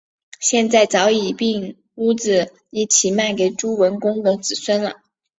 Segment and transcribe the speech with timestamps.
[0.39, 4.95] 现在是早已并屋子一起卖给朱文公的子孙了